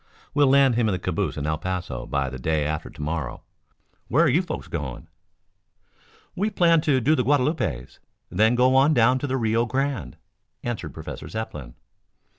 We'll 0.33 0.47
land 0.47 0.73
him 0.73 0.87
in 0.89 0.93
the 0.93 0.97
calaboose 0.97 1.37
in 1.37 1.45
El 1.45 1.59
Paso 1.59 2.07
by 2.07 2.31
the 2.31 2.39
day 2.39 2.65
after 2.65 2.89
to 2.89 3.01
morrow. 3.03 3.43
Where 4.07 4.25
are 4.25 4.29
you 4.31 4.41
folks 4.41 4.67
going?" 4.67 5.07
"We 6.35 6.49
planned 6.49 6.81
to 6.85 6.99
do 6.99 7.13
the 7.13 7.23
Guadalupes, 7.23 7.99
then 8.31 8.55
go 8.55 8.75
on 8.75 8.95
down 8.95 9.19
to 9.19 9.27
the 9.27 9.37
Rio 9.37 9.67
Grande," 9.67 10.17
answered 10.63 10.91
Professor 10.95 11.27
Zepplin. 11.29 11.75